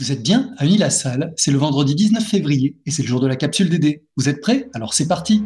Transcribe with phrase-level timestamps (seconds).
[0.00, 3.26] Vous êtes bien à Unilassal, c'est le vendredi 19 février et c'est le jour de
[3.26, 4.02] la capsule DD.
[4.16, 4.70] Vous êtes prêts?
[4.72, 5.44] Alors c'est parti!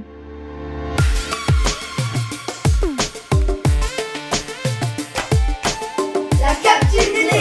[6.40, 7.34] La capsule DD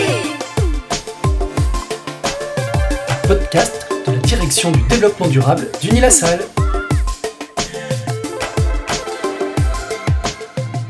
[3.28, 5.68] Podcast de la direction du développement durable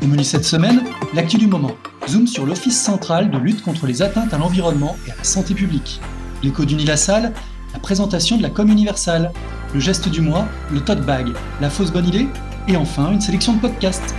[0.06, 1.72] menu cette semaine, l'actu du moment.
[2.08, 5.54] Zoom sur l'Office central de lutte contre les atteintes à l'environnement et à la santé
[5.54, 6.00] publique
[6.44, 7.32] l'écho d'Unilassal,
[7.72, 9.32] la présentation de la com universale,
[9.72, 12.28] le geste du mois, le tote bag, la fausse bonne idée,
[12.68, 14.14] et enfin une sélection de podcasts.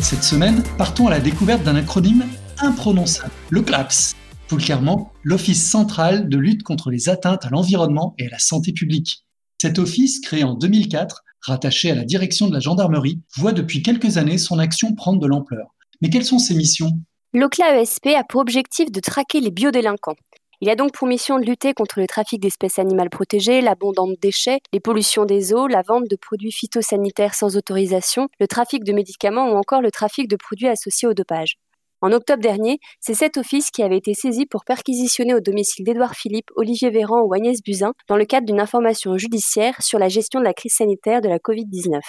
[0.00, 2.24] Cette semaine, partons à la découverte d'un acronyme
[2.58, 4.14] imprononçable, le CLAPS,
[4.48, 9.24] clairement l'Office central de lutte contre les atteintes à l'environnement et à la santé publique.
[9.60, 14.16] Cet office, créé en 2004, rattaché à la direction de la gendarmerie, voit depuis quelques
[14.16, 15.74] années son action prendre de l'ampleur.
[16.00, 16.92] Mais quelles sont ses missions?
[17.32, 20.16] L'OCLA ESP a pour objectif de traquer les biodélinquants.
[20.60, 24.16] Il a donc pour mission de lutter contre le trafic d'espèces animales protégées, l'abondance de
[24.20, 28.92] déchets, les pollutions des eaux, la vente de produits phytosanitaires sans autorisation, le trafic de
[28.92, 31.56] médicaments ou encore le trafic de produits associés au dopage.
[32.04, 36.14] En octobre dernier, c'est cet office qui avait été saisi pour perquisitionner au domicile d'Édouard
[36.14, 40.38] Philippe, Olivier Véran ou Agnès Buzyn dans le cadre d'une information judiciaire sur la gestion
[40.38, 42.00] de la crise sanitaire de la Covid-19.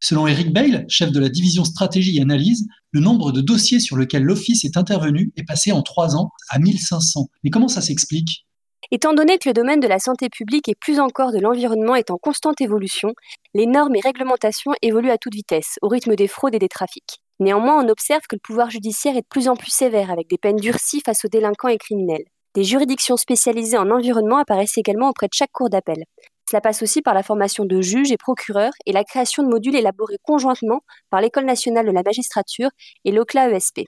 [0.00, 3.98] Selon Eric Bail, chef de la division stratégie et analyse, le nombre de dossiers sur
[3.98, 7.26] lesquels l'Office est intervenu est passé en trois ans à 1500.
[7.44, 8.46] Mais comment ça s'explique?
[8.90, 12.10] Étant donné que le domaine de la santé publique et plus encore de l'environnement est
[12.10, 13.12] en constante évolution,
[13.52, 17.20] les normes et réglementations évoluent à toute vitesse, au rythme des fraudes et des trafics.
[17.38, 20.38] Néanmoins, on observe que le pouvoir judiciaire est de plus en plus sévère, avec des
[20.38, 22.24] peines durcies face aux délinquants et criminels.
[22.54, 26.04] Des juridictions spécialisées en environnement apparaissent également auprès de chaque cour d'appel.
[26.48, 29.76] Cela passe aussi par la formation de juges et procureurs et la création de modules
[29.76, 32.70] élaborés conjointement par l'École nationale de la magistrature
[33.04, 33.80] et l'OCLA ESP.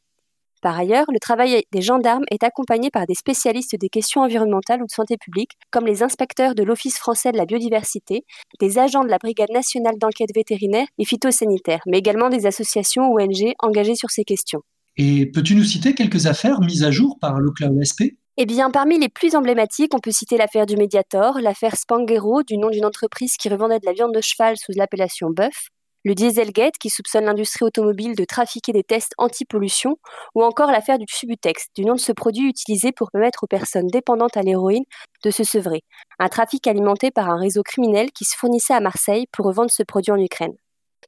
[0.61, 4.87] Par ailleurs, le travail des gendarmes est accompagné par des spécialistes des questions environnementales ou
[4.87, 8.25] de santé publique, comme les inspecteurs de l'Office français de la biodiversité,
[8.61, 13.21] des agents de la Brigade nationale d'enquête vétérinaire et phytosanitaire, mais également des associations ou
[13.21, 14.63] ONG engagées sur ces questions.
[14.97, 19.09] Et peux-tu nous citer quelques affaires mises à jour par l'OCLA-OSP eh bien, parmi les
[19.09, 23.49] plus emblématiques, on peut citer l'affaire du Mediator, l'affaire Spanghero, du nom d'une entreprise qui
[23.49, 25.71] revendait de la viande de cheval sous l'appellation bœuf,
[26.05, 29.97] le Dieselgate qui soupçonne l'industrie automobile de trafiquer des tests anti-pollution,
[30.35, 33.89] ou encore l'affaire du Subutex, du nom de ce produit utilisé pour permettre aux personnes
[33.89, 34.85] dépendantes à l'héroïne
[35.25, 35.83] de se sevrer,
[36.19, 39.83] un trafic alimenté par un réseau criminel qui se fournissait à Marseille pour revendre ce
[39.83, 40.55] produit en Ukraine.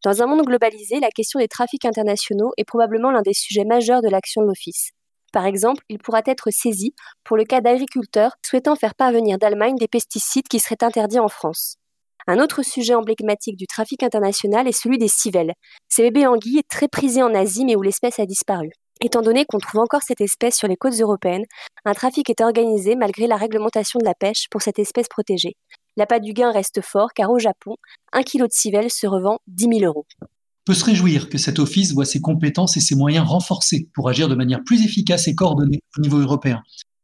[0.04, 4.02] Dans un monde globalisé, la question des trafics internationaux est probablement l'un des sujets majeurs
[4.02, 4.92] de l'action de l'Office.
[5.32, 9.88] Par exemple, il pourra être saisi pour le cas d'agriculteurs souhaitant faire parvenir d'Allemagne des
[9.88, 11.79] pesticides qui seraient interdits en France.
[12.26, 15.53] Un autre sujet emblématique du trafic international est celui des civelles.
[15.88, 18.70] Ces bébés anguilles très prisés en Asie mais où l'espèce a disparu.
[19.03, 21.47] Étant donné qu'on trouve encore cette espèce sur les côtes européennes,
[21.86, 25.56] un trafic est organisé malgré la réglementation de la pêche pour cette espèce protégée.
[25.97, 27.76] L'appât du gain reste fort car au Japon,
[28.12, 30.06] un kilo de civelle se revend 10 000 euros.
[30.20, 30.26] On
[30.66, 34.28] peut se réjouir que cet office voit ses compétences et ses moyens renforcés pour agir
[34.28, 36.62] de manière plus efficace et coordonnée au niveau européen.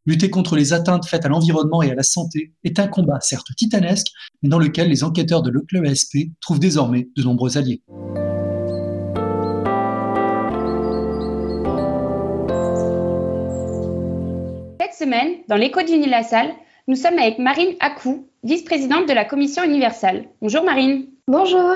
[0.08, 3.48] Lutter contre les atteintes faites à l'environnement et à la santé est un combat certes
[3.56, 4.06] titanesque,
[4.40, 7.82] mais dans lequel les enquêteurs de l'ECLE ASP trouvent désormais de nombreux alliés.
[14.80, 16.52] Cette semaine, dans l'écho d'Unilassal,
[16.86, 20.28] nous sommes avec Marine Akou, vice-présidente de la Commission universelle.
[20.40, 21.06] Bonjour Marine.
[21.26, 21.74] Bonjour.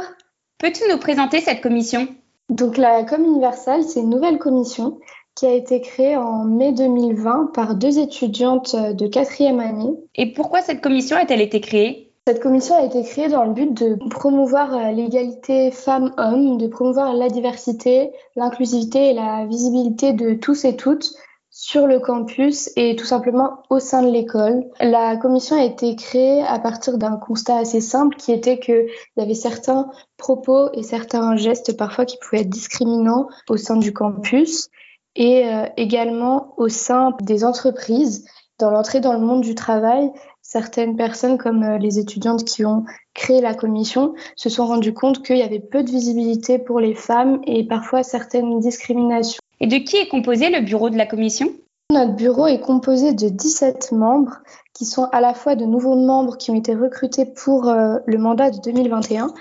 [0.58, 2.06] Peux-tu nous présenter cette commission?
[2.48, 5.00] Donc la Com universelle, c'est une nouvelle commission
[5.40, 9.98] qui a été créée en mai 2020 par deux étudiantes de quatrième année.
[10.14, 12.12] Et pourquoi cette commission a-t-elle été créée?
[12.26, 17.30] Cette commission a été créée dans le but de promouvoir l'égalité femmes-hommes, de promouvoir la
[17.30, 21.10] diversité, l'inclusivité et la visibilité de tous et toutes
[21.48, 24.66] sur le campus et tout simplement au sein de l'école.
[24.78, 29.22] La commission a été créée à partir d'un constat assez simple qui était qu'il y
[29.22, 34.68] avait certains propos et certains gestes parfois qui pouvaient être discriminants au sein du campus
[35.16, 38.26] et euh, également au sein des entreprises.
[38.58, 40.12] Dans l'entrée dans le monde du travail,
[40.42, 42.84] certaines personnes, comme euh, les étudiantes qui ont
[43.14, 46.94] créé la commission, se sont rendues compte qu'il y avait peu de visibilité pour les
[46.94, 49.40] femmes et parfois certaines discriminations.
[49.60, 51.52] Et de qui est composé le bureau de la commission?
[51.90, 54.38] Notre bureau est composé de 17 membres
[54.74, 58.18] qui sont à la fois de nouveaux membres qui ont été recrutés pour euh, le
[58.18, 59.32] mandat de 2021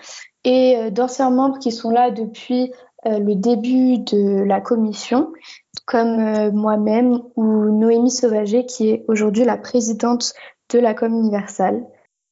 [0.45, 2.71] et d'anciens membres qui sont là depuis
[3.05, 5.33] le début de la commission
[5.89, 10.33] comme euh, moi-même ou Noémie Sauvager, qui est aujourd'hui la présidente
[10.71, 11.83] de la com universelle.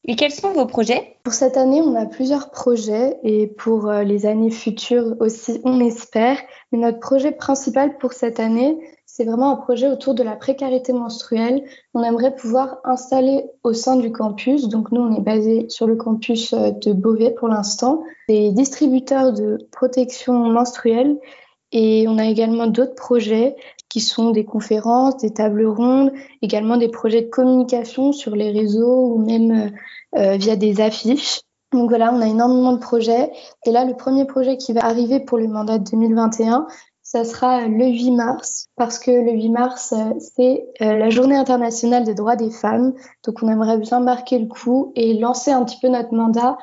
[0.06, 1.18] Et quels sont vos projets?
[1.24, 5.80] Pour cette année, on a plusieurs projets et pour euh, les années futures aussi, on
[5.80, 6.38] espère.
[6.72, 8.78] Mais notre projet principal pour cette année,
[9.08, 11.64] c'est vraiment un projet autour de la précarité menstruelle.
[11.96, 15.96] On aimerait pouvoir installer au sein du campus, donc nous on est basé sur le
[15.96, 21.18] campus euh, de Beauvais pour l'instant, des distributeurs de protection menstruelle
[21.72, 23.56] et on a également d'autres projets
[23.90, 26.12] qui sont des conférences, des tables rondes,
[26.42, 29.70] également des projets de communication sur les réseaux ou même euh,
[30.20, 31.42] euh, via des affiches.
[31.74, 33.32] Donc voilà, on a énormément de projets.
[33.66, 36.68] Et là, le premier projet qui va arriver pour le mandat 2021,
[37.04, 42.04] ça sera le 8 mars, parce que le 8 mars, euh, c'est la journée internationale
[42.04, 42.94] des droits des femmes.
[43.26, 46.58] Donc on aimerait bien marquer le coup et lancer un petit peu notre mandat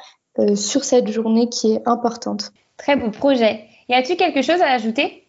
[0.56, 2.50] sur cette journée qui est importante.
[2.76, 3.68] Très beau projet.
[3.88, 5.24] Y a-t-il quelque chose à ajouter?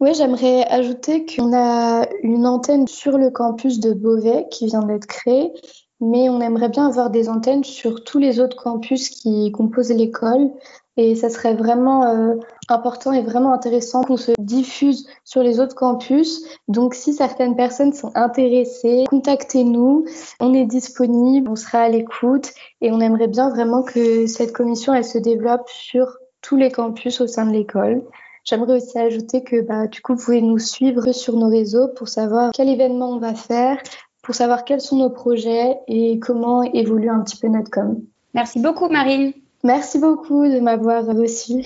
[0.00, 5.06] Oui, j'aimerais ajouter qu'on a une antenne sur le campus de Beauvais qui vient d'être
[5.06, 5.52] créée,
[6.00, 10.50] mais on aimerait bien avoir des antennes sur tous les autres campus qui composent l'école.
[10.96, 12.34] Et ça serait vraiment euh,
[12.68, 16.44] important et vraiment intéressant qu'on se diffuse sur les autres campus.
[16.68, 20.04] Donc, si certaines personnes sont intéressées, contactez-nous.
[20.38, 24.94] On est disponible, on sera à l'écoute et on aimerait bien vraiment que cette commission
[24.94, 28.02] elle se développe sur tous les campus au sein de l'école.
[28.44, 32.08] J'aimerais aussi ajouter que bah, du coup, vous pouvez nous suivre sur nos réseaux pour
[32.08, 33.78] savoir quel événement on va faire,
[34.22, 37.98] pour savoir quels sont nos projets et comment évolue un petit peu notre com.
[38.34, 39.32] Merci beaucoup, Marine.
[39.62, 41.64] Merci beaucoup de m'avoir reçu.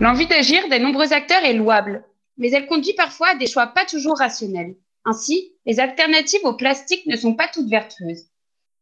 [0.00, 2.04] L'envie d'agir des nombreux acteurs est louable,
[2.36, 4.74] mais elle conduit parfois à des choix pas toujours rationnels.
[5.04, 8.26] Ainsi, les alternatives au plastique ne sont pas toutes vertueuses.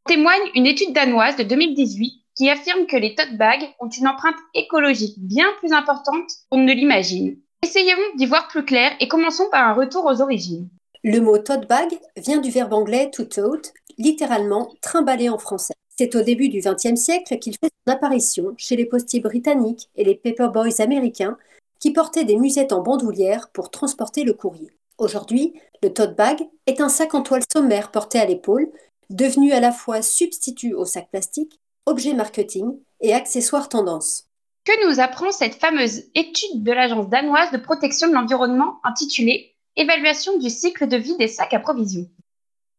[0.07, 4.37] Témoigne une étude danoise de 2018 qui affirme que les tote bags ont une empreinte
[4.55, 7.37] écologique bien plus importante qu'on ne l'imagine.
[7.63, 10.69] Essayons d'y voir plus clair et commençons par un retour aux origines.
[11.05, 15.75] Le mot tote bag vient du verbe anglais to tote, littéralement trimballer en français.
[15.97, 20.05] C'est au début du XXe siècle qu'il fait son apparition chez les postiers britanniques et
[20.05, 21.37] les paperboys américains
[21.81, 24.71] qui portaient des musettes en bandoulière pour transporter le courrier.
[24.99, 28.69] Aujourd'hui, le tote bag est un sac en toile sommaire porté à l'épaule,
[29.11, 34.25] devenu à la fois substitut au sac plastique, objet marketing et accessoire tendance.
[34.65, 40.37] Que nous apprend cette fameuse étude de l'agence danoise de protection de l'environnement intitulée Évaluation
[40.39, 42.09] du cycle de vie des sacs à provision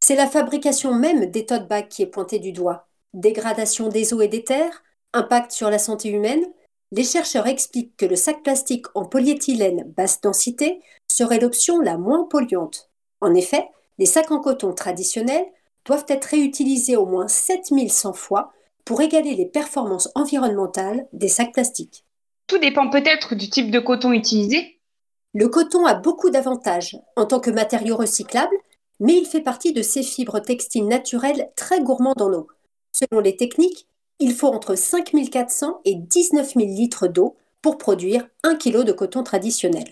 [0.01, 2.89] C'est la fabrication même des tote bags qui est pointée du doigt.
[3.13, 4.83] Dégradation des eaux et des terres,
[5.13, 6.45] impact sur la santé humaine,
[6.91, 12.25] les chercheurs expliquent que le sac plastique en polyéthylène basse densité serait l'option la moins
[12.25, 12.89] polluante.
[13.21, 15.45] En effet, les sacs en coton traditionnels
[15.85, 18.53] doivent être réutilisés au moins 7100 fois
[18.85, 22.05] pour égaler les performances environnementales des sacs plastiques.
[22.47, 24.79] Tout dépend peut-être du type de coton utilisé.
[25.33, 28.55] Le coton a beaucoup d'avantages en tant que matériau recyclable,
[28.99, 32.47] mais il fait partie de ces fibres textiles naturelles très gourmandes en eau.
[32.91, 33.87] Selon les techniques,
[34.19, 39.23] il faut entre 5400 et 19 000 litres d'eau pour produire 1 kg de coton
[39.23, 39.87] traditionnel.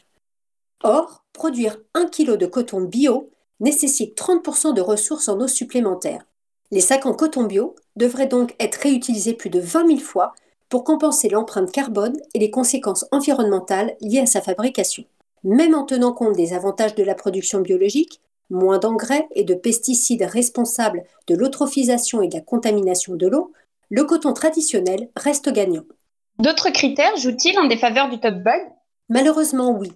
[0.83, 3.29] Or, produire 1 kg de coton bio
[3.59, 6.25] nécessite 30% de ressources en eau supplémentaires.
[6.71, 10.33] Les sacs en coton bio devraient donc être réutilisés plus de 20 000 fois
[10.69, 15.06] pour compenser l'empreinte carbone et les conséquences environnementales liées à sa fabrication.
[15.44, 20.23] Même en tenant compte des avantages de la production biologique, moins d'engrais et de pesticides
[20.23, 23.54] responsables de l'eutrophisation et de la contamination de l'eau,
[23.89, 25.85] le coton traditionnel reste gagnant.
[26.39, 28.61] D'autres critères jouent-ils en défaveur du top bug?
[29.09, 29.91] Malheureusement, oui.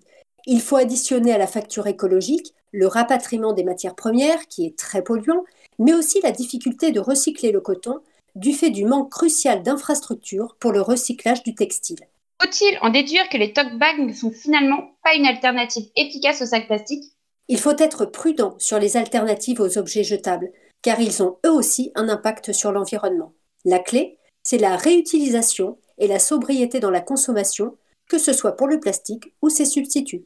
[0.48, 5.04] Il faut additionner à la facture écologique le rapatriement des matières premières, qui est très
[5.04, 5.44] polluant,
[5.78, 8.00] mais aussi la difficulté de recycler le coton
[8.36, 12.00] du fait du manque crucial d'infrastructures pour le recyclage du textile.
[12.42, 16.46] Faut-il en déduire que les tote bags ne sont finalement pas une alternative efficace aux
[16.46, 17.04] sacs plastiques
[17.50, 20.50] Il faut être prudent sur les alternatives aux objets jetables,
[20.82, 23.34] car ils ont eux aussi un impact sur l'environnement.
[23.64, 27.78] La clé, c'est la réutilisation et la sobriété dans la consommation,
[28.10, 30.26] que ce soit pour le plastique ou ses substituts.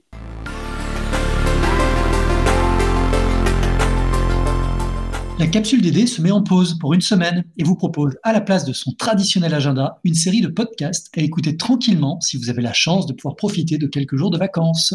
[5.38, 8.40] La capsule DD se met en pause pour une semaine et vous propose, à la
[8.40, 12.62] place de son traditionnel agenda, une série de podcasts à écouter tranquillement si vous avez
[12.62, 14.94] la chance de pouvoir profiter de quelques jours de vacances.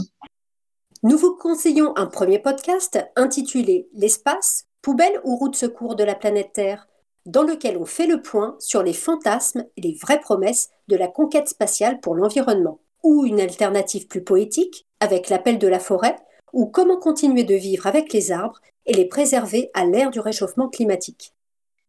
[1.03, 6.55] Nous vous conseillons un premier podcast intitulé L'espace, poubelle ou route secours de la planète
[6.55, 6.87] Terre
[7.27, 11.09] dans lequel on fait le point sur les fantasmes et les vraies promesses de la
[11.09, 16.17] conquête spatiale pour l'environnement, ou une alternative plus poétique, avec l'appel de la forêt,
[16.53, 20.69] ou comment continuer de vivre avec les arbres et les préserver à l'ère du réchauffement
[20.69, 21.33] climatique.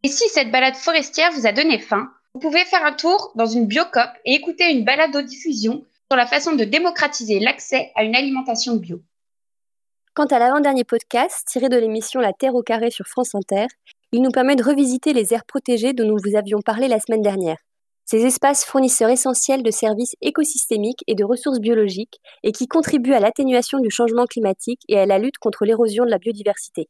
[0.03, 3.45] Et si cette balade forestière vous a donné faim, vous pouvez faire un tour dans
[3.45, 8.03] une biocop et écouter une balade aux diffusion sur la façon de démocratiser l'accès à
[8.03, 9.01] une alimentation bio.
[10.13, 13.67] Quant à l'avant-dernier podcast, tiré de l'émission La Terre au carré sur France Inter,
[14.11, 17.21] il nous permet de revisiter les aires protégées dont nous vous avions parlé la semaine
[17.21, 17.55] dernière.
[18.03, 23.21] Ces espaces fournisseurs essentiels de services écosystémiques et de ressources biologiques et qui contribuent à
[23.21, 26.89] l'atténuation du changement climatique et à la lutte contre l'érosion de la biodiversité.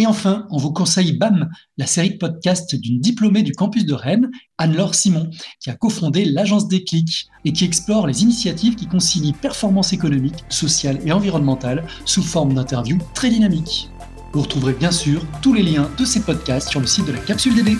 [0.00, 3.92] Et enfin, on vous conseille BAM, la série de podcasts d'une diplômée du campus de
[3.92, 5.28] Rennes, Anne-Laure Simon,
[5.60, 11.00] qui a cofondé l'agence Déclic et qui explore les initiatives qui concilient performance économique, sociale
[11.04, 13.90] et environnementale sous forme d'interviews très dynamiques.
[14.32, 17.18] Vous retrouverez bien sûr tous les liens de ces podcasts sur le site de la
[17.18, 17.76] Capsule DD.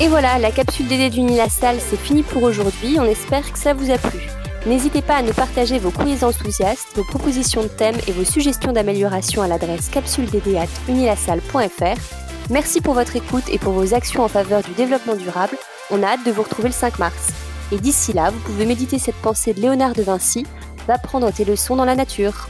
[0.00, 1.20] Et voilà, la capsule DD du
[1.50, 2.98] Salle, c'est fini pour aujourd'hui.
[2.98, 4.37] On espère que ça vous a plu.
[4.66, 8.72] N'hésitez pas à nous partager vos quiz enthousiastes, vos propositions de thèmes et vos suggestions
[8.72, 12.50] d'amélioration à l'adresse capsuleddd.unilasalle.fr.
[12.50, 15.56] Merci pour votre écoute et pour vos actions en faveur du développement durable.
[15.90, 17.28] On a hâte de vous retrouver le 5 mars.
[17.72, 20.46] Et d'ici là, vous pouvez méditer cette pensée de Léonard de Vinci
[20.86, 22.48] Va prendre tes leçons dans la nature.